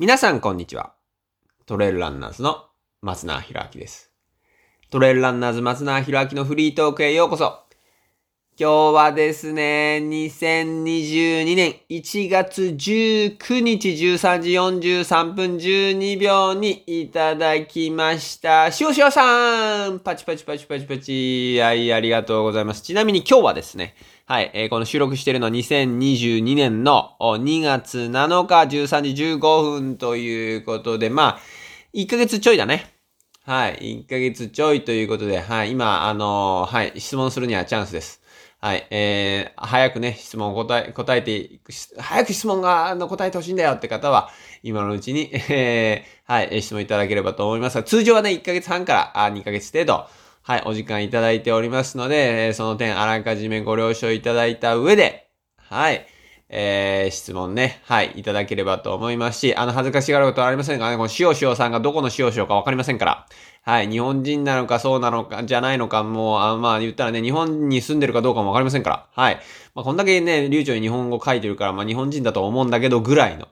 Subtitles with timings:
[0.00, 0.94] 皆さんこんにちは。
[1.66, 2.64] トレイルランナーズの
[3.02, 4.10] 松永博明です。
[4.88, 7.58] トレイルランナーズ松永博明のフリートークへようこそ。
[8.58, 18.70] 今日はですね、2022年1月19日13時43分12秒にいただきました。
[18.70, 22.82] しおしおさんパチパチパチパチパチはい、ありがとうございます。
[22.82, 23.94] ちなみに今日はですね、
[24.26, 31.40] はい、えーこの収録しているのは2022年の2月7日13時15分ということで、まあ、
[31.94, 32.92] 1ヶ月ちょいだね。
[33.44, 38.19] はい、1ヶ月ちょいということで、はい、今、あのーはい、質問するにはチャンスです。
[38.62, 44.28] はい、えー、早くね、質問を答え、答えていく、早く質問が、あの、答えてほしいんだよって方は、
[44.62, 50.06] 今のうちに、えー、はい、質問いただければと思いますが、通常はね、1ヶ月半から、あ2ヶ月程度、
[50.42, 56.06] はい、お時間いただいておりますので、その点、あらかじめご了承いただいた上で、はい、
[56.52, 63.26] えー、質問ね、はい、いただければと思いますし、あの、恥ずかしがることはありませんがね、この塩塩さんがどこの塩塩かわかりませんから、
[63.62, 69.38] はい、日本人なのかそうなのか、じゃないのか、もう、あまあ言ったらね、日本に住んでるかどうかもわかりませんから、はい。
[69.76, 73.46] まあこんだけね、流暢に日本語書いてるから、まあ日本人だと思うんだけど、ぐらいの。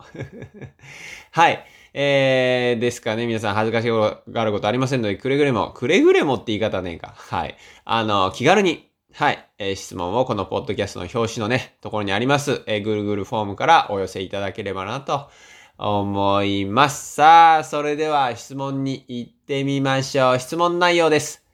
[1.31, 1.65] はい。
[1.95, 7.15] えー、ですかね、皆さん恥ずかしがることありませんので、くれぐれも、くれぐれもって言い方ねえか。
[7.17, 7.57] はい。
[7.85, 8.88] あの、気軽に、
[9.19, 15.29] はい、えー質問をこのポッドキャストの表紙のね、ところにあります、えー、Google フォームからお寄せいただければなと
[15.77, 17.15] 思います。
[17.15, 20.39] さあ、それでは質問に行ってみましょう。
[20.39, 21.45] 質問内容です。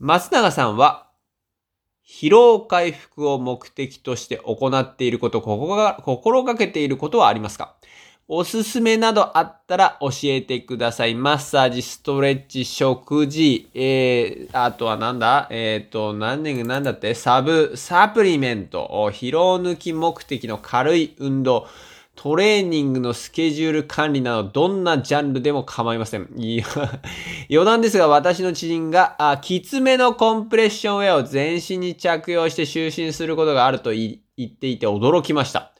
[0.00, 1.06] 松永さんは、
[2.04, 7.76] 疲労回復を目的として行っていること、ここが心がけていることはありますか？
[8.34, 11.14] おすすめなどあったら教えてください。
[11.14, 15.48] マッサージ、ストレッチ、食事、えー、あとはなんだ？
[15.50, 17.12] えっ、と、何年、なんだって？
[17.12, 21.66] サブ、サプリメント、疲労抜き目的の軽い運動、
[22.16, 26.30] トレーニングのスケジュール管理など、どんなジャンルでも構いません。
[26.38, 26.64] いや、
[27.52, 35.71] 余談ですが、私の知人が、あ、きつめのコンプレッションウェアを全身に着用して就寝することがあると言っていて驚きました。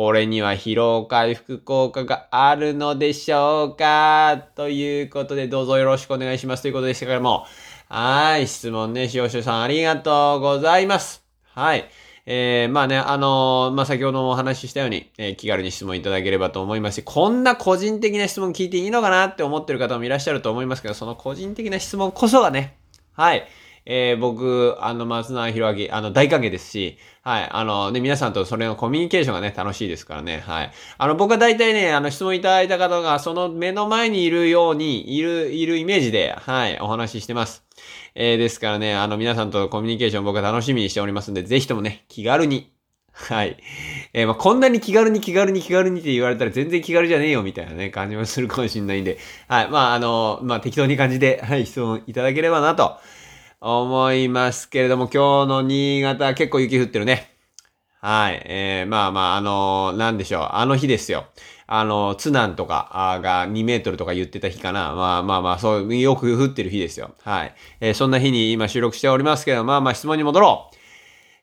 [0.00, 4.46] これには疲労回復効果があるのでしょうか？
[4.54, 7.44] ということで、どうぞよろしくお願いしますということでしたけれども。
[7.86, 11.22] はい、質問ね、しおしおさんありがとうございます。
[11.52, 11.84] はい。
[12.24, 22.78] えー、まあね、あのーまあ、先ほどもお話ししたように、えー気軽に質問いただければと思いますし、こんな個人的な質問聞いていいのかなって思ってる方もいらっしゃると思いますけど、その個人的な質問こそがね、
[23.12, 23.46] はい。
[23.86, 27.48] えー僕、あの、松永博明、あの、大歓迎ですし、はい。
[27.50, 30.40] あの、ね、皆さんとそれのコミュニケーションがね、楽しいですからね。
[30.46, 30.72] はい。
[30.98, 37.64] あの、僕は大体ね、あの、質問いただいた方が、その目の前にいるように、いる、いるイメージで、はい、お話ししてます。
[38.14, 42.72] えーですからね、あの、皆さんとコミュニケーション僕は楽しみにしておりますんで、ぜひともね、気軽に、
[43.12, 43.58] はい。
[44.12, 49.18] えーまあ、こんなに気軽に気軽に気軽にって言われたら全然気軽じゃねえよみたいなね、感じもするかもしれないんで、
[49.48, 49.68] はい。
[49.68, 52.96] まあ、あの、まあ、適当に感じで、はい、質問いただければなと
[53.60, 57.30] 思いますけれども、今日の新潟結構雪降ってるね。
[58.00, 58.42] はい。
[58.46, 60.48] えー、まあまあ、あのなんでしょう。
[60.52, 61.26] あの日ですよ。
[61.66, 64.94] あの、津南とかが2メートルとか言ってた日かな。
[64.94, 67.14] まあまあまあ、そう、よく降ってる日ですよ。
[67.22, 67.54] はい。
[67.80, 70.76] えーそんな日に今収録しておりますけど、まあまあ質問に戻ろう。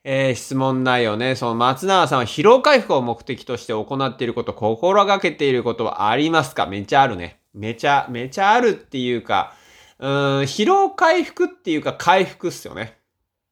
[0.02, 1.36] えー質問内容ね。
[1.36, 6.66] その松永さんは疲労回復を目的として行っていること、心がけていることはありますか？
[6.66, 7.38] めちゃあるね。
[7.54, 9.54] めちゃ、めちゃあるっていうか、
[9.98, 12.98] うーん、疲労回復っていうか回復っすよね。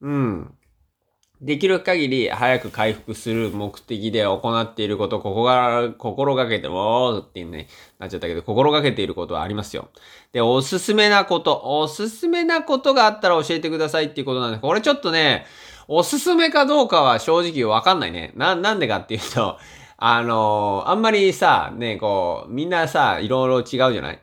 [0.00, 0.54] うん。
[1.42, 7.68] できる限り早く回復する目的で行っていること、ここが、心がけても、ってね、
[7.98, 9.90] なっちゃったけど、心がけていることはありますよ。
[10.32, 14.60] で、おすすめなこと、おすすめなことがあったら教えてくださいっていうことなんです。
[14.62, 15.44] これちょっとね、
[15.88, 18.32] おすすめかどうかは正直わかんないね。
[18.34, 19.58] な、なんでかっていうと、
[19.98, 23.64] あのあんまりさ、ね、こう、みんなさ、いろいろ違う
[23.94, 24.18] じゃない？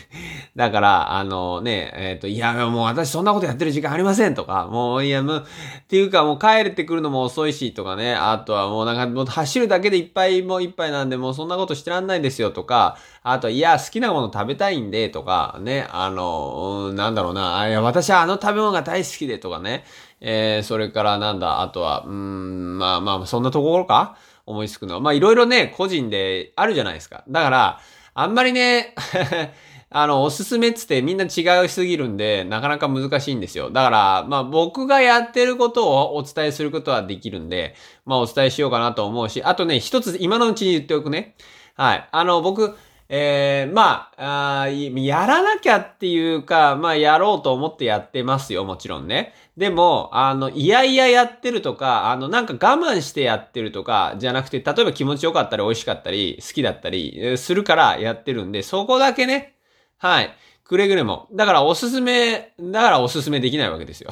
[0.56, 19.84] だから、あのね、えっ、と、いや、もう私そんなことやってる時間ありませんとか、もう、いや、もう、っていうかもう帰ってくるのも遅いしとかね、あとはもうなんかもう走るだけでいっぱいもういっぱいなんで、もうそんなことしてらんないですよとか、あと、いや、好きなもの食べたいんでとか、ね、あの、うんなんだろうな、あいや、私はあの食べ物が大好きでとかね、
[20.22, 24.16] えー、それからなんだ、あとは、うん、まあまあ、そんなところか？
[24.50, 25.00] 思いつくのは。
[25.00, 27.24] まあいろいろね、個人であるじゃないですか。
[27.28, 27.80] だから、
[28.14, 28.94] あんまりね、
[29.92, 33.70] あの、おすすめっつってみんな違いすぎるんで、なかなか難しいんですよ。
[33.70, 37.74] だから、まあ僕がやってることをお伝えすることはできるんで、
[38.04, 41.34] まあお伝えしようかなと思うし、あとね、一つ今のうちに言っておくね。
[41.74, 42.08] はい。
[42.10, 42.76] あの、僕、
[43.12, 49.34] えー、まああ、やらなきゃっていうか、まあ、やろうと思ってやってますよ、もちろんね。
[49.60, 52.56] でも、あの、いやいややってるとか、あの、なんか我
[52.94, 59.56] 慢してやってるとか、じゃなくて、例えば気持ちよかったり美味しかったり、好きだったり、するからやってるんで、そこだけね、
[59.98, 60.34] はい。
[60.64, 61.28] くれぐれも。
[61.34, 64.10] だからおすすめ、だからおすすめできないわけですよ。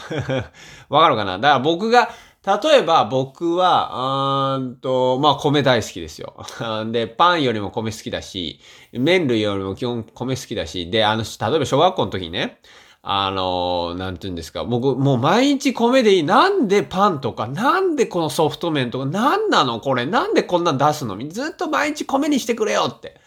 [0.91, 1.39] わかるかな？
[1.39, 2.11] だから僕が、
[2.45, 6.37] 例えば僕は、うんと、まあ米大好きですよ。
[6.93, 8.61] で、パンよりも米好きだし、
[8.93, 12.61] 麺類よりも基本米好きだし、で、あの、例えば小学校の時にね、
[13.03, 14.65] あの、なんて言うんですか。
[14.65, 16.23] 僕、もう毎日米でいい。
[16.25, 21.17] なんでパンとか、なんでこのソフト麺とか、なんなのこれ、なんでこんなん出すの？
[21.29, 23.21] ずっと毎日米にしてくれよって。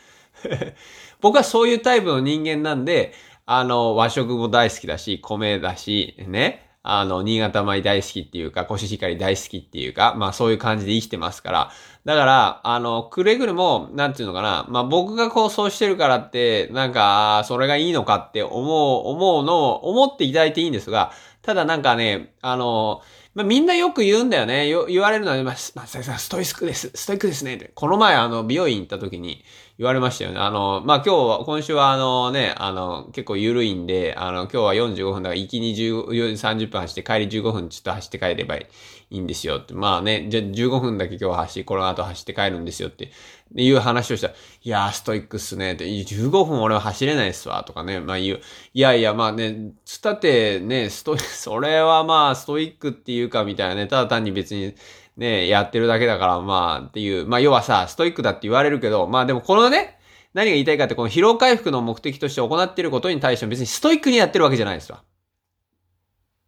[1.21, 3.13] 僕はそういうタイプの人間なんで、
[3.45, 6.70] あの、和食も大好きだし、米だし、ね。
[6.83, 11.71] あの、新潟米大好きっていうか、コシヒカリ大好きっていうか、まあそういう感じで生きてますから。
[12.05, 14.65] だから、あの、くれぐれも、なんていうのかな。
[14.67, 21.11] まあ僕がこうそうしてるからって、なんか、それがいいのかって思う、思うのを、思っていただいていいんですが、
[21.43, 23.01] ただなんかね、あの、
[23.33, 24.67] まあ、みんなよく言うんだよね。
[24.67, 26.91] よ言われるのは、まあ、まあ、ストイックです。
[26.93, 27.71] ストイックですね。
[27.75, 29.45] この前、あの、美容院行った時に
[29.77, 30.39] 言われましたよね。
[30.39, 38.65] あの、まあ、今日は、今週はあのね、あの、結構緩いんで、あの、今日は45分だから、行きに10 30分走って、帰り15分ちょっと走って帰ればいい
[39.11, 39.73] いいんですよって。
[39.73, 43.11] まあね、じゃ15分だけ今日走り、この後走って帰るんですよって
[43.53, 48.41] いう話をしたら、いやー、ストイックっすねって、15分俺は走れないっすわ、とかね、まあ言う。
[48.73, 54.75] いやいや、まあね、つったってね、ストイック、 それはまあ、ストイックっていうかみたいなね、ただ単に別に、
[55.17, 57.27] ね、やってるだけだから、まあ、っていう。
[57.27, 59.99] まあ、要はさ、ストイックだって言われるけど、まあでもこのね、
[60.33, 65.03] 何が言いたいかって、この疲労回復の目的として行っていることに対して別にストイックにやってるわけじゃないですわ。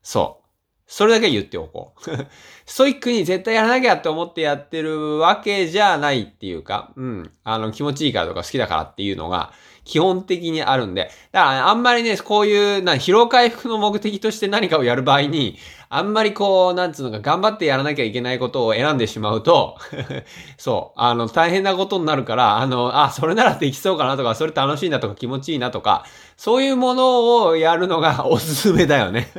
[0.01, 0.43] そう。
[0.85, 2.12] それだけ言っておこう。
[2.65, 7.31] ストイックに絶対やらなきゃって思ってやってるわけじゃないっていうか、うん。
[7.44, 9.53] あの、気持ちいいからとか好きだからっていうのが、
[9.85, 11.09] 基本的にあるんで。
[11.31, 15.57] だから、ね、あんまりね、こういう、な、疲労回復の目的として何かをやる場合に、
[15.89, 19.77] あんまりこう、なんつうのか、頑張ってやらなきゃいけないことを選んでしまうと
[20.57, 26.06] そう、あの、大変なことになるから、あの、あ、それならできそうかなとか、それ楽しいなとか気持ちいいなとか、
[26.38, 29.31] そういうものをやるのがおすすめだよね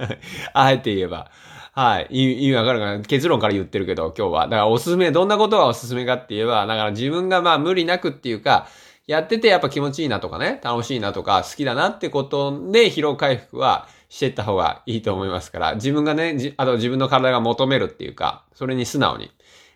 [0.54, 1.30] あえて言えば。
[1.74, 2.06] はい。
[2.10, 4.42] 意味わかるかな結論から言ってるけど、今日は。
[4.44, 8.66] だからおすすめ、どんなことがおすすめかって言えば、だから自分がまあ無理なくっていうか、
[9.06, 19.30] やっててやっぱ気持ちいいなとかね、楽しいなとか、好きだなってことで疲労回復はしてった方がいいと思いますから、自分がね、あと自分の体が求めるっていうか、それに素直に。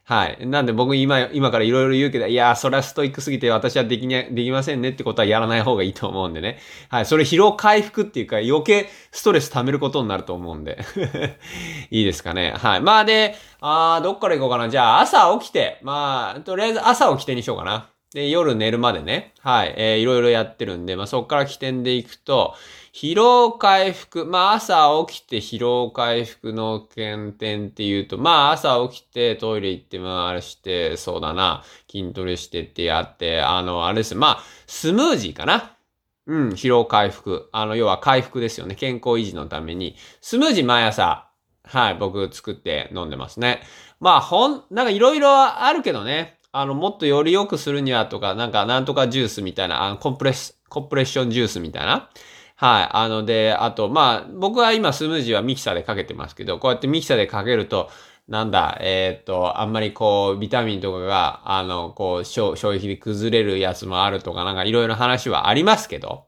[0.08, 0.46] はい。
[0.46, 6.60] なんで僕今、今からいろいろ言うけど、いやー、それはストイックすぎて私はできに、できませんねってことはやらない方がいいと思うんでね。
[6.88, 7.06] はい。
[7.06, 10.78] それ疲労回復っていうか余計ストレス溜めることになると思うんで。
[11.90, 12.54] いいですかね。
[12.56, 12.80] はい。
[12.80, 14.68] まあで、あー、どっから行こうかな。
[14.68, 17.90] じゃあ朝起きて、まあ、とりあえず朝起きてにしようかな。
[18.16, 22.54] で、夜寝るまでね、はい、えー、いろいろやってるんで、まあ、そっから起点でいくと、
[22.94, 35.76] 疲労回復、まあ、朝起きて疲労回復の検点っていうと、まあ、朝起きてトイレ行って回して、そうだな、筋トレしてってやって、あの、あれですまあ、スムージーかな。
[36.26, 37.50] うん、疲労回復。
[37.52, 38.76] あの、要は回復ですよね。
[38.76, 39.94] 健康維持のために。
[40.22, 41.28] スムージー毎朝、
[41.64, 43.60] はい、僕作って飲んでますね。
[44.00, 46.35] まあ、ほん、なんかいろいろあるけどね。
[46.58, 52.08] あの、もっとより良くするにはとか、なんか、なんとかジュースみたいな、あの、コンプレッス、コンプレッションジュースみたいな？
[52.56, 52.88] はい。
[52.90, 57.90] あので、あと、まあ、僕は今スムージーはミキサーでかけてますけど、こうやってミキサーでかけると、
[58.26, 66.24] なんだ、えー、っと、あんまりこう、ビタミンとかが、あの、こう、消費で崩れるやつもあるとか、なんかいろいろ話はありますけど、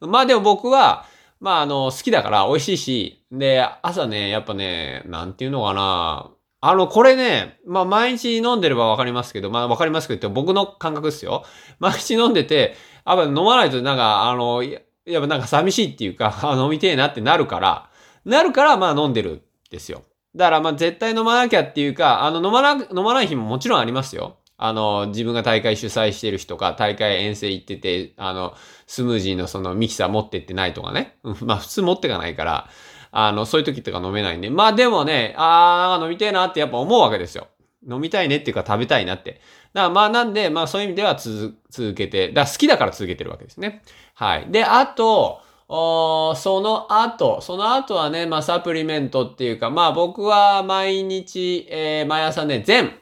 [0.00, 1.04] まあでも僕は、
[1.38, 6.30] まああの、好きだから美味しいし、で、朝ね、やっぱね、なんていうのかな、
[6.68, 11.44] あの、これね、まあ、毎日飲んでればわかりますけど、まあ、わかりますけど、僕の感覚ですよ。
[11.78, 12.74] 毎日飲んでて、
[13.06, 14.80] やっぱ飲まないとなんか、あの、や
[15.18, 17.88] っぱなんか寂しいっていうか、 飲みてえなってなるから、
[18.24, 20.02] なるから、まあ飲んでるんですよ。
[20.34, 24.38] だからまあ絶対飲まなきゃっていうか、あの飲まな、飲まない日ももちろんありますよ。
[24.58, 28.54] あの、自分が大会主催してる人か、大会遠征行ってて、あの、
[28.86, 31.18] スムージーのそのミキサー持ってってないとかね。
[31.42, 32.68] まあ普通持ってかないから、
[33.10, 34.50] あの、そういう時とか飲めないんで。
[34.50, 37.48] まあでもね、あー、飲みたいなってやっぱ思うわけですよ。
[37.88, 39.40] 飲みたいねっていうか食べたいなって。
[39.72, 41.54] だからまあなんで、まあそういう意味では続
[41.94, 43.82] けて、だ好きだから続けてるわけですね。
[44.14, 44.46] はい。
[44.50, 52.92] で、あと、その後、その後はね、まあサプリメントっていうか、まあ僕は毎日、えー、毎朝ね、全。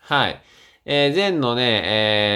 [0.00, 0.42] はい。
[0.84, 1.82] えー、全のね、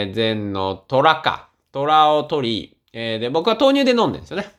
[0.07, 1.49] えー、全の虎か。
[1.73, 4.53] 虎を取り、えー、で、僕は豆乳で飲んでるんですよね。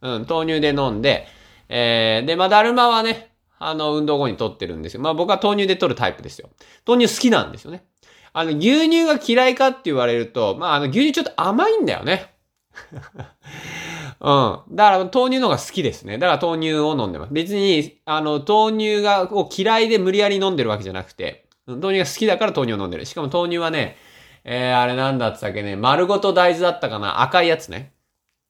[0.00, 1.28] うん、豆乳で飲んで、
[1.68, 5.00] えー、で、まあ、だるまはね、あの、運動後に取ってるんですよ。
[5.00, 6.50] まあ、僕は豆乳で取るタイプですよ。
[6.86, 7.84] 豆乳好きなんですよね。
[8.32, 12.34] あの、牛乳が嫌いかって言われると、まあ、あの、牛乳ちょっと甘いんだよね。
[14.20, 14.62] うん。
[14.70, 16.18] だから、豆乳の方が好きですね。
[16.18, 17.32] だから豆乳を飲んでます。
[17.32, 23.06] 別に、あの、豆乳が、を嫌いで無理やり飲んでるわけじゃなくて、豆乳が好きだから豆乳を飲んでる。
[23.06, 23.96] しかも豆乳はね、
[24.44, 27.92] えー、あれなんだって言ったっけね、丸ごと大豆だったかな赤いやつね。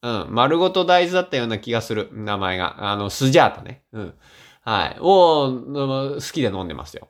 [0.03, 0.27] うん。
[0.31, 2.09] 丸ごと大豆だったような気がする。
[2.13, 2.91] 名前が。
[2.91, 3.83] あの、スジャータね。
[3.93, 4.15] うん。
[4.63, 4.97] はい。
[5.01, 7.09] を、好きで飲んでますよ。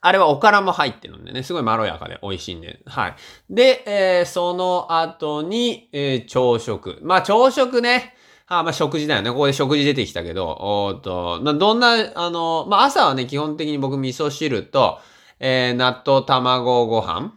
[0.00, 2.80] あれはおからも入ってるんでね、すごいまろやかで美味しいんで。
[2.86, 3.14] はい。
[3.50, 7.00] で、えー、その後に、えー、朝食。
[7.02, 8.14] まあ、朝食ね。
[8.46, 9.30] あまあ、食事だよね。
[9.30, 15.00] ここで食事出てきたけど、おっと、どんな、あの、まあ、朝はね、基本的に僕味噌汁と、
[15.40, 17.32] えー、納豆卵ご飯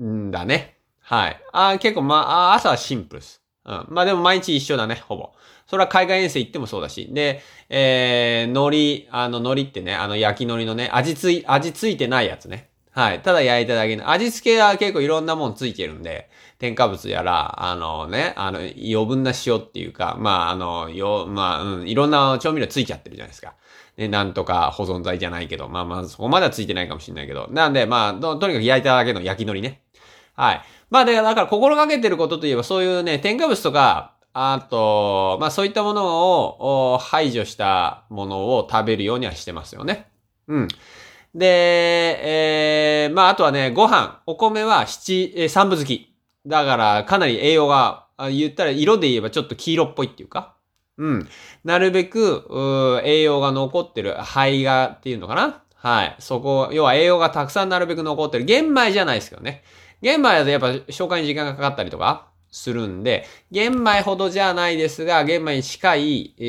[0.00, 0.78] んだね。
[1.00, 1.42] はい。
[1.52, 3.41] あ結構、まあ、朝はシンプルです。
[3.64, 3.86] うん。
[3.88, 5.30] まあでも毎日一緒だね、ほぼ。
[5.66, 7.08] それは海外遠征行ってもそうだし。
[7.12, 12.68] で、えー、海苔、あの、海苔ってね、あの、焼き海苔のね、味つい、味ついてないやつね。
[12.90, 13.22] はい。
[13.22, 14.10] ただ焼いただけの。
[14.10, 16.28] 味付けは結構いろんなもんついてるんで、
[16.58, 23.54] 添加物やら、あのね、あの、余分な塩っていうか、まあ、あの、よ、まあ、うん、いろんな調味料ついちゃってるじゃないですか。
[23.96, 27.48] ね、なんとか保存剤じゃないけど、まあまあ、そこまではついてないかもしれないけど。
[27.50, 29.80] なんで、まあ、と、とにかく焼いただけの焼き海苔ね。
[30.34, 30.62] はい。
[30.92, 36.52] まあ、で、だから心がけてることといえば、そういうね、添加物とか、あと、まあそういったもの
[36.92, 40.10] を排除したものを食べるようにはしてますよね。
[40.48, 40.68] うん。
[41.34, 46.14] で、えー、まああとはね、ご飯、お米は七、えー、三分好き。
[46.46, 50.54] だからかなり栄養が、言ったら色で言えばちょっと黄色っぽいっていうか。
[50.98, 51.28] うん。
[51.64, 56.16] なるべく、栄養が残ってる胚芽っていうのかなはい。
[56.18, 58.44] そこ、要は栄養がたくさんなるべく残ってる。
[58.44, 59.64] 玄米じゃないですけどね。
[60.02, 66.42] 玄米だとやっぱ消化に時間がかかったりとか、するんで、玄米ほどじゃないですが、玄米に近い、え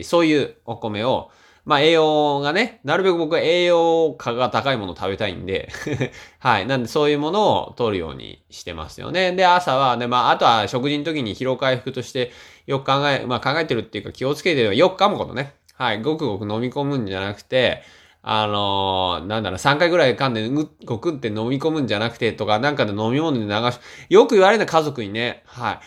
[0.00, 1.30] ー、そういうお米を、
[1.66, 5.68] まあ栄養がね、なるべく僕は栄養価が高いものを食べたいんで
[6.38, 6.66] はい。
[6.66, 9.32] なんでそういうものを取るようにしてますよね。
[9.32, 12.30] で、朝は、ね、まああとは食事の時に疲労回復として
[12.66, 15.54] よく考え、まあ考えてるっていうか気をつけてよく噛むことね。
[15.74, 16.00] はい。
[16.02, 17.82] ごくごく飲み込むんじゃなくて、
[18.28, 20.50] あのー、なんだろう、3回ぐらい噛んで、
[20.84, 23.78] ごくって飲み込むんじゃなくて、とか、なんかで飲み物で流し、
[24.08, 25.78] よく言われる家族にね、はい。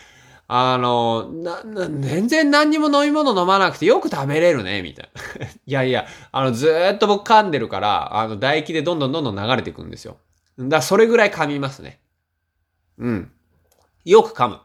[0.48, 5.46] あのー、な、な、全然何にも飲み物飲まなくてよく食べれるね、みたいな。
[5.46, 10.16] いやいや、あの、ずーっと僕噛んでるから、あの、唾液でどんどんどんどん流れていくんですよ。
[10.58, 12.00] だそれぐらい噛みますね。
[12.98, 13.32] うん。
[14.06, 14.60] よく噛む。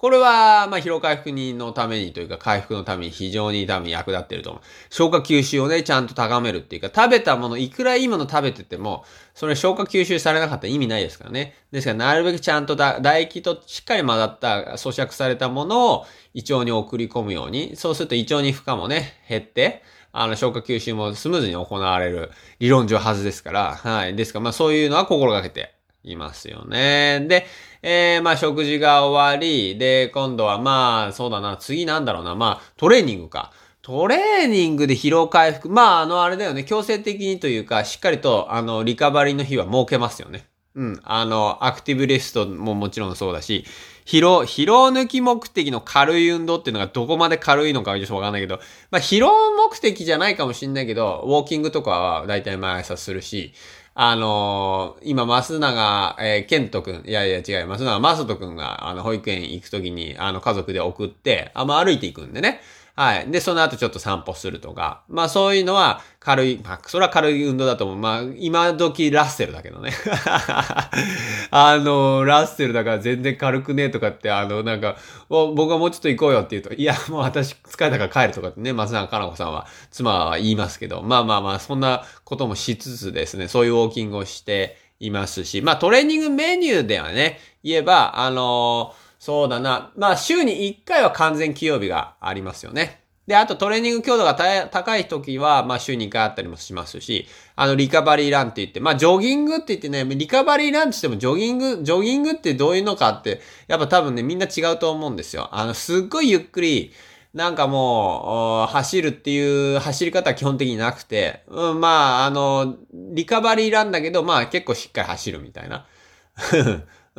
[0.00, 4.62] これは、まあ、疲労回復人のためにというか、回復のために非常に多分役立ってると思う。
[4.88, 9.04] 消化吸収をね、ちゃんと高めるっていうか、食べたもの、いくらいいもの食べてても、
[9.34, 11.54] それ消化吸収されなかったら意味ないですからね。
[11.70, 24.16] ですから、なるべくちゃんとだ唾液としっかり混ざった咀嚼されたものを胃腸に送り込むように、そうすると胃腸に負荷もね、減って、あの、消化吸収もスムーズに行われる理論上はずですから、はい。
[24.16, 27.26] ですから、まあそういうのは心がけていますよね。
[27.28, 27.46] で、
[27.82, 33.52] えー、まあ食事が終わり、で、今度はまあ、そうだな、次なんだろうな、まあ、トレーニングか。
[33.82, 35.70] トレーニングで疲労回復。
[35.70, 36.64] まあ、あの、あれだよね。
[36.64, 40.46] 強制的にというか、しっかりと、あの、リカバリーの日は設けますよね。
[40.74, 41.00] うん。
[41.02, 43.64] あの、アクティブレストももちろんそうだし、
[44.04, 53.54] 疲労、疲労抜き目的の軽い運動っていうのがどこまで軽いのかはちょっとわかんないけど、まあ、疲労目的じゃないかもしんないけど、ウォーキングとかは大体毎朝するし、
[54.02, 62.62] あのー、今、増永、えー、ケントくん、いやいや違います、増永正人くんが、あの、保育園行くときに、あの、家族で送って、あ、まあ、歩いていくんでね。
[62.94, 63.30] はい。
[63.30, 65.02] で、その後ちょっと散歩するとか。
[65.08, 67.96] まあそういうのは軽い、まあそれは軽い運動だと思う。
[67.96, 69.92] まあ今時ラッセルだけどね。
[71.50, 74.96] あの、ラッセルだから全然軽くねとかって、あの、なんか、
[75.28, 89.92] 僕はもうちょっと行こうよって言うと、いや、もう私疲れたから帰るとかってね、松永かな子さんは、妻は言いますけど、まあまあまあ、そんなこともしつつですね、そういうウォーキングをしていますし、まあトレーニングメニューではね、言えば、あのーそうだな。
[89.96, 93.02] まあ、週に1回は完全休養日がありますよね。
[93.26, 105.50] で、あとトレーニング強度が高い時は、まあ週に1回あったりもしますし、あの、リカバリーランって言って、まあジョギングって言ってね、リカバリーランってしてもジョギング、ジョギングってどういうのかって、やっぱ多分ね、みんな違うと思うんですよ。
[105.52, 106.92] あの、すっごいゆっくり、
[107.34, 115.86] なんかもう、走るっていう走り方は基本的になくて、うん、まあ、あの、リカバリーランだけど、まあ結構しっかり走るみたいな。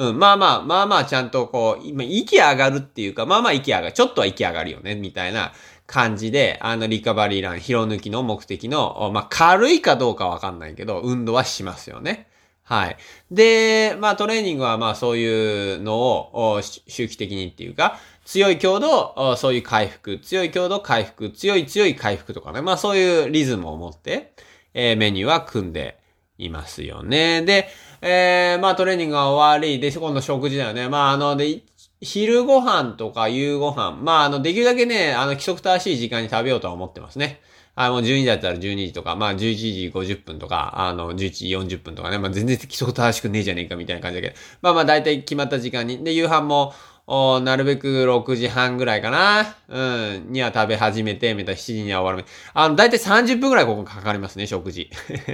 [0.02, 5.54] うん、まあまあ、まあまあちゃんとこう、今、息上がるっていうか、まあまあ息上がる、ちょっとは息上がるよね、みたいな
[5.86, 12.28] 感じで、あの、リカバリーラン、疲労抜きの目的の、まあ軽いかどうかわかんないけど、運動はしますよね。
[12.64, 12.98] はい。
[13.30, 22.64] で、まあトレーニングはまあそういうのを周期的にっていうか、強い強度、そういう回復、強い強度回復、強い強い回復とかね。
[22.64, 24.34] まあそういうリズムを持って、
[24.74, 26.00] えー、メニューは組んで
[26.40, 27.44] いますよね。
[27.44, 27.68] で、
[28.02, 30.90] えー、まあトレーニングが終わり、で、今度食事だよね。
[30.90, 31.64] まああの、で、
[32.02, 37.42] 昼ご飯とか夕ご飯、まああの、できるだけね、あの、規則正しい時間に食べようとは思ってますね。
[37.74, 46.04] あもう12時だったら12時とか、まあ11時50分とか、あの、11時40分とかね、まあ全然規則正しくねえじゃねえかみたいな感じだけど、まあまあ大体決まった時間に。
[46.04, 46.74] で、夕飯も、
[47.08, 49.56] おなるべく6時半ぐらいかな。
[49.68, 50.32] うん。
[50.32, 52.28] には食べ始めて、また7時には終わる。
[52.54, 54.90] あの、だいたい30分ぐらいここかかりますね、食事。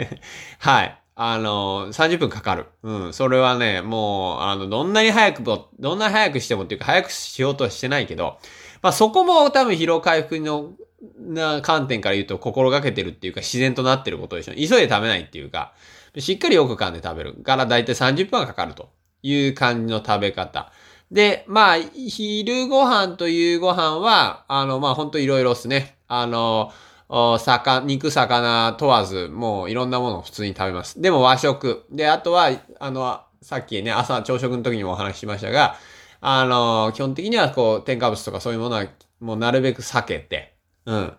[0.60, 1.07] はい。
[1.20, 2.68] あの、30分かかる。
[2.84, 3.14] うん。
[3.14, 8.38] それはね、もう、あの、どんなに早くもどんなに早くしてもっていうか、早くしようとはしてないけど、
[8.84, 10.74] まあそこも多分疲労回復の、
[11.20, 14.54] な観点から言うと心がけてるっていうか自然となってることでしょ。
[14.54, 15.74] 急いで食べないっていうか、
[16.18, 18.90] しっかりよく噛んで食べるからだいたい30分はかかると
[19.24, 20.72] いう感じの食べ方。
[21.12, 25.98] で、まあ、昼ご飯と夕ご飯は、あの、まあ、ほんといろいろですね。
[26.08, 26.72] あの、
[27.10, 31.02] 魚、肉、魚問わず、もういろんなものを普通に食べます。
[31.02, 31.86] でも和食。
[31.90, 32.50] で、あとは、
[32.80, 35.76] あの、さっきね、朝朝食の時にもお話ししましたが、
[36.20, 38.86] あの、基本的にはこう、添加物とかそういうものは、
[39.20, 41.14] もうなるべく避けて、うん。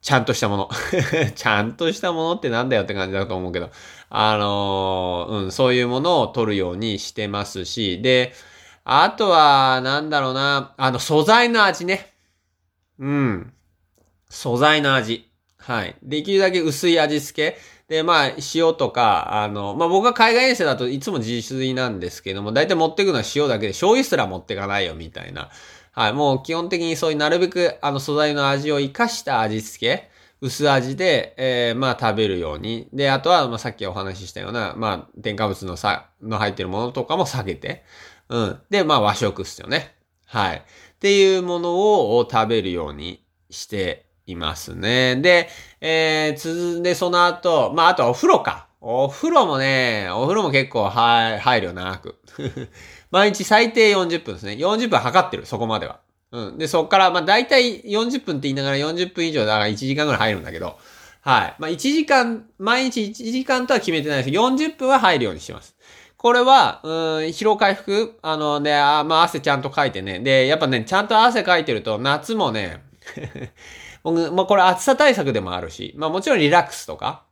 [0.00, 0.70] ちゃんとしたもの。
[1.34, 3.70] ちゃんとしたものってなんだよって感じだと思うけど、
[4.10, 8.32] あの、うん、そういうものを取るようにしてますし、で、
[8.84, 12.14] あとは、なんだろうな、あの、素材の味ね。
[12.98, 13.52] うん。
[14.28, 15.30] 素材の味。
[15.58, 15.96] はい。
[16.02, 17.58] できるだけ薄い味付け。
[17.88, 25.50] で、まあ、塩とか、あの、まあ僕は海外遠征だといつも自炊なんですけども、だいたい持ってくのは塩だけで、醤油すら持ってかないよ、みたいな。
[25.92, 26.12] はい。
[26.12, 30.10] もう基本的にそういうなるべく、あの、素材の味を活かした味付け。
[30.40, 32.88] 薄味で、えー、まあ食べるように。
[32.92, 37.84] で、あとは、まあさっきお話ししたような、まあ添加物のさ、の入ってるものとかも下げて。
[38.28, 38.60] うん。
[38.70, 39.94] で、まあ和食っすよね。
[40.26, 40.58] はい。
[40.58, 40.62] っ
[41.00, 41.74] ていうもの
[42.16, 45.16] を食べるようにしていますね。
[45.16, 45.48] で、
[45.80, 48.68] えー、つで、その後、まあ、あとお風呂か。
[48.80, 52.16] お風呂もね、お風呂も結構入るよ長く。
[53.10, 54.52] 毎日最低40分ですね。
[54.52, 55.98] 40分測ってる、そこまでは。
[56.30, 56.58] うん。
[56.58, 60.78] で、そっから、まあ、大体40分って言いながら40分以上だから1時間ぐらい入るんだけど、
[61.22, 61.54] はい。
[61.58, 65.74] まあ、1時間、毎日1時間とは決めてないですけど、40分は入るようにしてます。
[66.16, 66.92] これは、うん、
[67.28, 70.20] 疲労回復あのね、あまあ、汗ちゃんとかいてね。
[70.20, 72.82] で、やっぱね、ちゃんと汗かいてると、夏もね、
[74.12, 77.24] 僕、まあ、これ暑さ対策でもあるし、まあ、もちろんリラックスとか、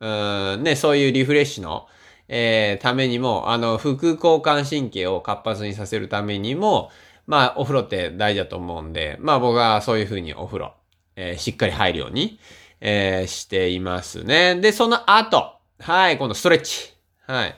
[0.00, 0.06] う
[0.56, 1.86] ん、ね、そういうリフレッシュの、
[2.28, 6.90] えー、ためにも、あの、副交感神経を活発にさせるためにも、
[7.26, 10.74] まあ、お風呂って大事だと思うんで、まあ僕はそういうふうにお風呂、
[11.14, 12.38] えー、しっかり入るように、
[12.80, 14.56] えー、していますね。
[14.56, 16.94] で、その後、はい、今度ストレッチ。
[17.26, 17.54] はい。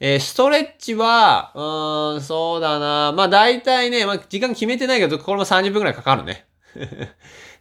[0.00, 3.12] えー、ストレッチは、うーん、そうだな。
[3.12, 6.46] まあ大体ね、まあ時間決めてないけど、これも30分くらいかかるね。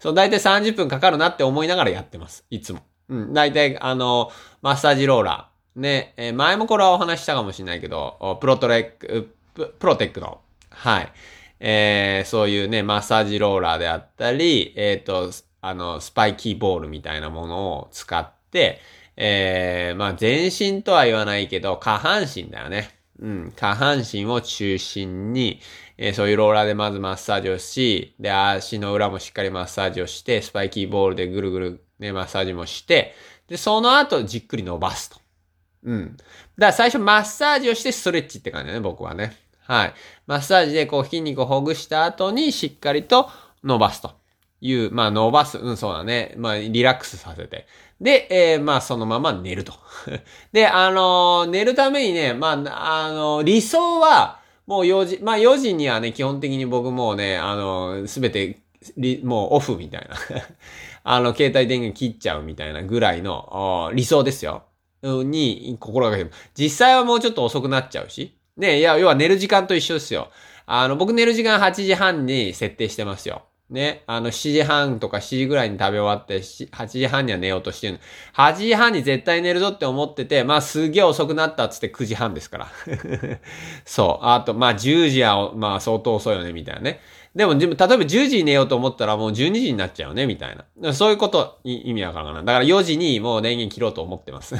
[0.03, 2.43] そう、大体30分かかるなって思いながらやってます。
[2.49, 2.81] いつも。
[3.07, 5.79] うん、大体、あの、マッサージローラー。
[5.79, 11.11] ね、えー、前もこれはお話したかもしれないけど、プロトレック、プロテックの、はい。
[11.61, 18.81] えー、そういうね、マッサージローラーであったり、えっ、ー、と、あの、スパイキーボールみたいなものを使って、
[19.15, 22.89] えー、まあ、全身とは言わないけど、下半身だよね。
[23.19, 25.60] うん、下半身を中心に、
[25.97, 33.13] えー、そういうローラーでまずマッサージをし、で、足の裏もしっかりマッサージをして、スパイキーボールでぐるぐるね、マッサージもして、
[33.47, 35.17] で、その後じっくり伸ばすと。
[35.84, 36.17] うん。
[36.17, 36.26] だか
[36.58, 39.36] ら最初マッサージをしてストレッチって感じだね、僕はね。
[39.65, 39.93] はい。
[40.28, 43.30] マッサージでこう筋肉をほぐした後にしっかりと
[43.63, 44.12] 伸ばすと
[44.62, 46.34] いう、まあ伸ばす、うん、そうだね。
[46.38, 47.67] まあリラックスさせて。
[48.03, 49.73] で、えー、まあそのまま寝ると。
[50.51, 58.59] で、あのー、寝るためにね、まあ、あのー、理想は、もう4時、まあ4時にはね、基本的に僕もうね、あのすべて、
[59.23, 60.17] もうオフみたいな。
[61.05, 64.63] あの、携帯電源切っちゃうみたいなぐらいの理想ですよ。
[65.01, 68.37] に心がけて実際はもうちょっと遅くなっちゃうし。
[68.57, 70.29] ね、いや、要は寝る時間と一緒ですよ。
[70.65, 73.43] あの、僕寝る時間8時半に設定してますよ。
[73.73, 77.99] ね、あの、7時半とか7時ぐらいに食べ終わって、8時半には寝ようとしてるの。
[78.36, 82.67] 8時半に絶対寝るぞって思ってて、まあすげえ遅くなったっつって9時半ですから。
[83.83, 84.25] そう。
[84.25, 87.01] あと、まあ10時は、まあ相当遅いよね、みたいなね。
[87.36, 90.93] でも、例えば10時に寝ようと思ったらもう12時になっちゃうよね、みたいな。
[90.93, 92.43] そういうことに意味わからんかな。
[92.43, 94.55] だから4時にもう電源切ろうと思ってます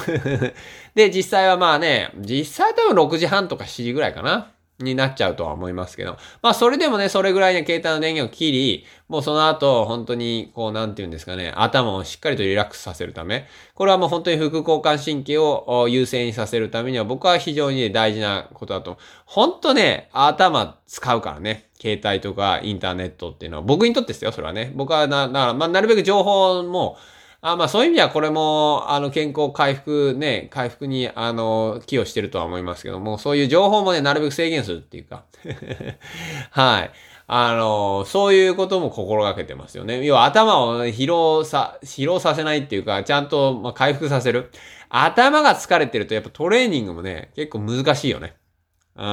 [0.95, 4.54] で、実際はまあね、実際多分6時半とか7時ぐらいかな。
[4.84, 6.17] になっちゃうとは思いますけど。
[6.41, 18.98] まあそれでもね、それぐらいね、携帯の電源を切り、もうその後、本当に、こう、なんて言うんですかね、頭をしっかりとリラックスさせるため、これはもう本当に副交感神経を優先にさせるためには、僕は非常に大事なことだと。
[19.26, 21.69] 本当ね、頭使うからね。
[21.80, 24.72] 携帯とかインターネットっていうのは、僕にとってですよ、それはね。
[24.74, 26.98] 僕はな、な、まあ、なるべく情報も、
[27.45, 35.25] あまあそういう意味ではこれも、あの、健康回復ね、回復に、あの、寄与してるとは思いますけども、そういう情報もね、なるべく制限するっていうか
[36.51, 36.91] はい。
[37.27, 40.06] あの、そういうことも心がけてますよね。
[40.06, 44.49] 要は頭を疲労さ、疲労させないっていうか、ちゃんと、ま回復させる。
[44.88, 48.36] 頭が疲れてるとやっぱトレーニングもね、結構難しいよね。
[48.95, 49.03] うん。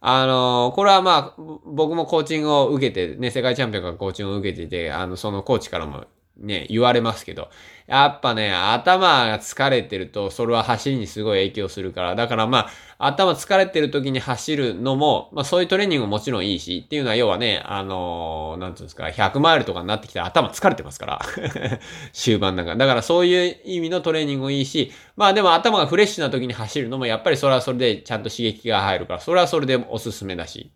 [0.00, 6.06] あの、これはまあ、僕もコーチングを受けて、ね、世界チャンピオンがコーチングを受けていて、あの、そのコーチからも
[6.40, 7.50] ね、言われますけど、
[7.86, 21.20] やっぱね、頭が疲れてると、それは走りにすごい影響するから、だからまあ、頭疲れてる時に走るのも、まあそういうトレーニングももちろんいいし、っていうのは要はね、あのー、なんていうんですか、100マイルとかになってきたら頭疲れてますから
[22.12, 22.76] 終盤なんか。
[22.76, 30.70] だからそういう意味のトレーニングもいいし、まあでも頭がフレッシュな時に走るのも、やっぱりそれはそれでちゃんと刺激が入るから、それはそれでおすすめだし。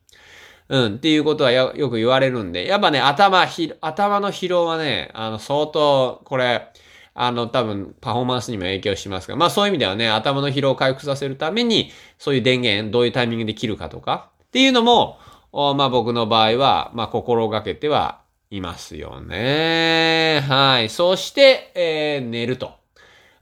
[0.68, 6.68] うん、っていうことはよく言われるんで、やっぱね、頭、ひ、頭の疲労はね、あの、相当、これ、
[7.12, 15.18] あの、多分、パフォーマンスにも影響しますが、まあそういう意味ではね、頭の疲労を回復させるために、そういう電源、どういうタイミングで切るかとか、っていうのも、
[15.52, 20.42] まあ僕の場合は、まあ心がけてはいますよね。
[20.48, 20.88] はい。
[20.88, 22.83] そして、えー、寝ると。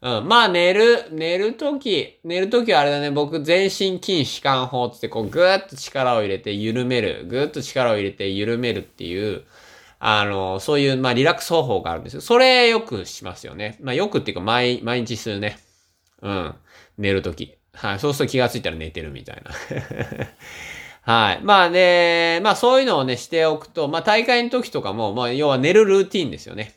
[0.03, 0.29] うん。
[0.29, 9.45] まあ寝る、寝るとき、寝るときはあれだね、僕全身筋弛緩法ってこうぐーっと力を入れて緩める、ぐーっと力を入れて緩めるっていう、
[10.01, 12.21] あの、そういう、まあリラックス方法があるんですよ。
[12.21, 13.79] それよくしますよね。
[13.81, 15.59] まあよくっていうか毎、毎日するね。
[16.21, 16.55] うん。
[16.99, 17.57] 寝るとき。
[17.73, 17.99] はい。
[18.01, 19.53] そうすると気がついたら寝てるみたいな。
[21.15, 21.41] はい。
[21.45, 26.75] まあね、まあそういうのをね、しておくと、まあ大会の時とかも、まあ要は寝るルーティンですよね。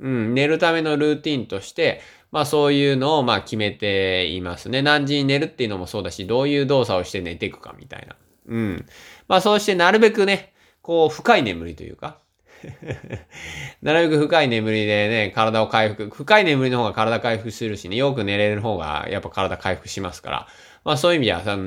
[0.00, 2.00] うん、寝るためのルーティンとして、
[2.32, 4.82] まあそういうのをまあ決めていますね。
[4.82, 8.16] 何時に寝るっていうのもそうだし、どういう動作をして寝ていくかみたいな。
[8.48, 8.86] うん。
[9.28, 12.18] まあそうしてなるべくね、こう深い眠りというか、
[13.82, 16.08] なるべく深い眠りでね、体を回復。
[16.08, 20.48] 深い眠りの方が体回復するしね、よく寝れる方がやっぱ体回復しますから。
[20.84, 21.58] まあそういう意味ではさ、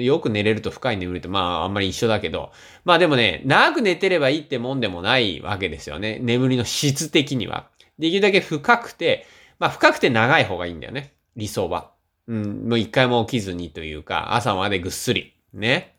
[0.00, 2.52] よく寝れると深い眠りとまああんまり一緒だけど、
[2.86, 6.18] まあでもね、長く寝てればいいってもんでもないわけですよね。
[6.22, 7.68] 眠りの質的には。
[7.98, 9.26] できるだけ深くて、
[9.58, 11.14] まあ深くて長い方がいいんだよね。
[11.36, 11.92] 理想は。
[12.28, 15.34] うん、もう一回も起きずにというか、朝までぐっすり。
[15.52, 15.96] ね。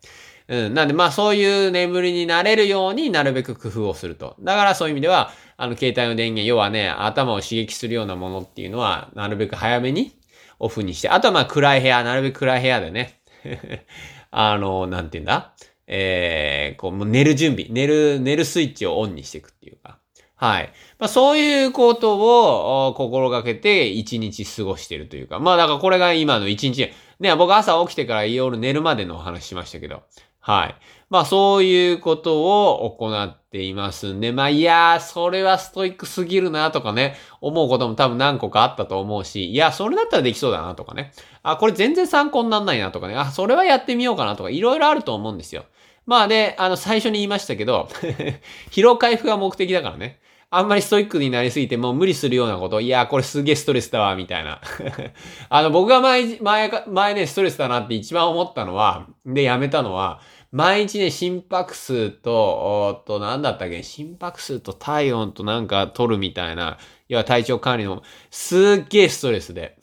[0.47, 0.73] うん。
[0.73, 4.35] なんで、まあそういう眠りになれるようになるべく工夫をすると。
[4.41, 10.11] だからそういう意味では、あの、携帯の電源、要はね、頭を刺激するようなものっていうのは、なるべく早めに
[10.59, 13.21] オフにして、あとはまあ暗い部屋、なるべく暗い部屋でね。
[14.31, 15.53] あの、なんて言うんだ？
[15.87, 19.96] えー、こう、もう寝る準備、寝る、寝るスイッチをオンにしていくっていうか。
[20.37, 20.71] はい。
[20.99, 25.39] まあ、そういうことを心がけて一日過ごしてるというか。
[25.39, 26.91] まあ、だからこれが今の一日。
[27.19, 30.03] ね、僕朝起きてから夜寝るまでのお話しましたけど。
[30.39, 30.75] はい。
[31.09, 41.13] まあ、そういうことを行っていますんで、まあ、いやー、それはストイックすぎるなとかね、思うことも多分何個かあったと思うし、いや、それだったらできそうだなとかね。
[41.41, 43.15] あ、これ全然参考になんないなとかね。
[43.15, 45.65] あ、それはやってみようかなとか、いろいろあると思うんですよ。
[46.05, 47.89] まあで、あの、最初に言いましたけど
[48.71, 50.19] 疲労回復が目的だからね。
[50.49, 54.61] あんまりストイックになりすぎてもう無理するようなこと、いや、これすげえストレスだわ、みたいな。
[55.49, 60.21] あの、僕が前、前、前ね、ストレスだなって一番思ったのは、で、やめたのは、
[60.53, 66.77] 毎日ね、心拍数と、おっと、なんだったっけ、心拍数と体温となんか取るみたいな、
[67.09, 69.77] 要は体調管理の、すっげえストレスで。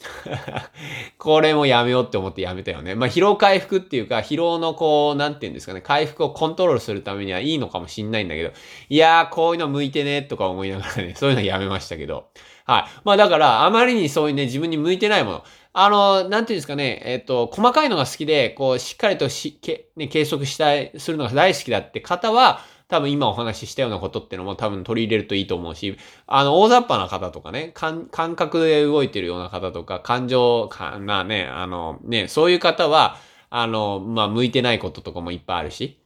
[1.18, 2.94] これもやめようって思ってやめたよね。
[2.94, 8.50] まあ、疲労回復っていうか、疲労のこう、なんていうんですかね、回復をコントロールするためにはいいのかもしんないんだけど、
[8.88, 12.28] いやー、こういうの向いてね、とか思いながらね、そういうのやめましたけど。
[12.66, 12.84] はい。
[13.04, 15.44] まあだから、あまりにそういうね、自分に向いてないもの。
[15.76, 22.60] あの、なんていうんですかね、えっ、と、細かいのが好きで、こう、しっかりとし、け、ね、計測したい、するのが大好きだって方は、
[22.94, 25.96] 多分今お話ししたようなことっていうのも多分取り入れるといいと思うし、
[26.28, 33.16] あの、大雑把な方とかね、感感覚で動いてるような方とか、感情、か、なね、あの、ね、そういう方は、
[33.50, 36.03] あの、まあ、向いてないこととかもいっぱいあるし、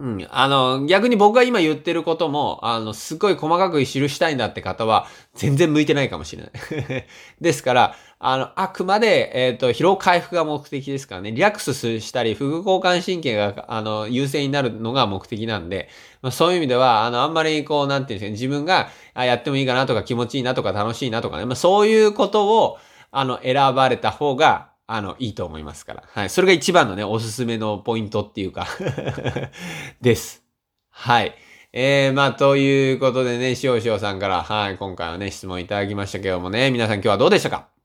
[0.00, 0.28] うん。
[0.30, 7.06] あの、逆に僕が今言ってることも、あの、すっごい細かく記したいんだって方は、全然向いてないかもしれない。
[7.40, 15.88] ですから、あの、あくまで、えっ、ー、と、疲労回復が目的ですからね、リラックスしたり、副交感神経が、あの、優勢になるのが目的なんで、
[16.22, 22.78] まあ、そういう意味では、あの、あんまりこう、なんていうんですかね、自分が、あ、やってもいいかなとか、気持ちいいなとか、楽しいなとかね、まあ、そういうことを、
[23.10, 26.02] あの、選ばれた方が、あの、いいと思いますから。
[26.12, 26.30] はい。
[26.30, 28.66] それが一番のね、おすすめのポイントっていうか
[30.00, 30.42] です。
[30.90, 31.34] はい。
[31.72, 37.77] えー、まあ、ということでね、しおしおさんから、はい、今回はね、質問いただきましたけどもね、皆さん今日はどうでしたか？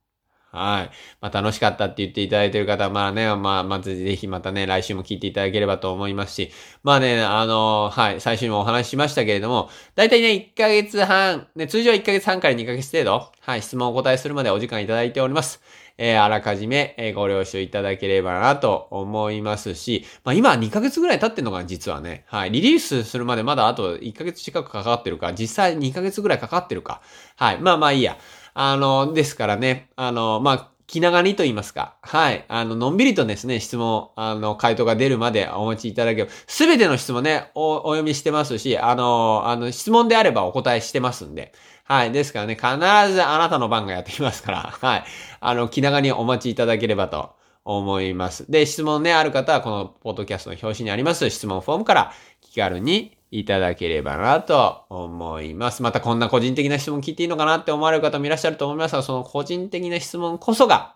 [0.54, 0.92] はい。
[1.20, 6.52] まあ楽しかったって言っていただいてる方は、まあね、まあ、まずぜひまたね、来週も聞いていただければと思いますし、
[6.84, 15.60] まあね、あの、はい、最初にもお話ししましたけれども、だいたいね、1ヶ月半、ね、通常1ヶ月半から2ヶ月程度、はい、質問をお答えするまでお時間いただいております。
[15.98, 22.26] えー、あらかじめ、えー、ご了承いただければなと思いますし、まあ今2ヶ月ぐらい経ってんのかな、実はね。
[22.28, 22.52] はい。
[22.52, 27.02] リリースするまでまだあと1ヶ月近くかかってるか、実際2ヶ月ぐらいかかってるか。
[27.36, 27.60] はい。
[27.60, 28.18] まあまあいいや。
[28.54, 31.96] あの、ですからね、あの、まあ、気長にと言いますか。
[32.02, 32.46] はい。
[32.48, 41.54] あの、のんびりとですね、質問、あの、回答が出るまでお待ちいただければ、すべての質問ねお、お読みしてますし、あの、あの、質問であればお答えしてますんで。
[41.86, 42.12] はい。
[42.12, 42.68] ですからね、必
[43.12, 45.04] ずあなたの番がやってきますから、はい。
[45.40, 47.32] あの、気長にお待ちいただければと
[47.66, 48.50] 思います。
[48.52, 55.82] で、質問ね、ある方は、このポッドキャストの表紙にあります質問フォームから気軽にいただければなと思います。
[55.82, 60.96] またこんな個人的な質問聞いていいのかなって思われる方もいらっしゃると思いますが、その個人的な質問こそが、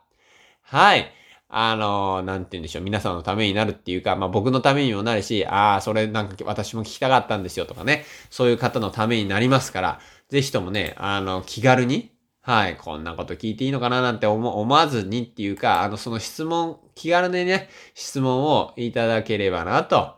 [0.61, 1.11] はい。
[1.49, 2.83] あの、なんて言うんでしょう。
[2.83, 8.05] 皆さんのためになるっていうか、まあ僕のためにもなるし、ああ、それなんか私も聞きたかったんですよとかね。
[8.29, 20.16] そういう方のためになりますから、ぜひともね、あの、気軽に、はい、こんなこと聞いていいのかななんて思思わずにっていうか、あの、その質問、気軽にね、質問をいただければなと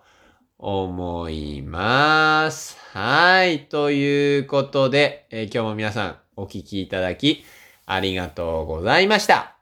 [0.60, 2.78] 思います。
[2.92, 7.46] はい、ということで、えー、今日も皆さんお聞きいただき
[7.86, 9.56] ありがとうございました。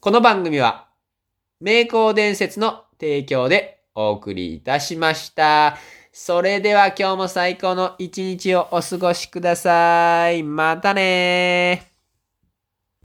[0.00, 0.86] この番組は、
[1.60, 5.76] 名工伝説の提供でお送りいたしました。
[6.12, 10.44] それでは今日も最高の一日をお過ごしください。
[10.44, 11.97] またねー